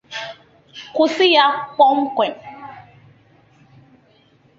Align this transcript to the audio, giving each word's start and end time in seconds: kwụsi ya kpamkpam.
kwụsi 0.95 1.25
ya 1.35 1.45
kpamkpam. 1.73 2.33